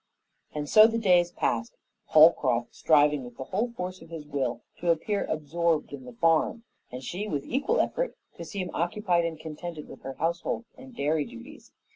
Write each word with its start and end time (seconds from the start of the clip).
And 0.55 0.67
so 0.67 0.87
the 0.87 0.97
days 0.97 1.29
passed; 1.31 1.77
Holcroft 2.07 2.73
striving 2.73 3.23
with 3.23 3.37
the 3.37 3.43
whole 3.43 3.69
force 3.73 4.01
of 4.01 4.09
his 4.09 4.25
will 4.25 4.61
to 4.79 4.89
appear 4.89 5.25
absorbed 5.25 5.93
in 5.93 6.05
the 6.05 6.13
farm, 6.13 6.63
and 6.91 7.03
she, 7.03 7.27
with 7.27 7.45
equal 7.45 7.79
effort, 7.79 8.17
to 8.37 8.43
seem 8.43 8.71
occupied 8.73 9.25
and 9.25 9.39
contented 9.39 9.87
with 9.87 10.01
her 10.01 10.13
household 10.13 10.65
and 10.75 10.95
dairy 10.95 11.25
duties. 11.25 11.71